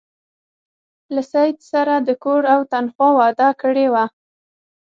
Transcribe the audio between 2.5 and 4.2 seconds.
او تنخوا وعده کړې وه.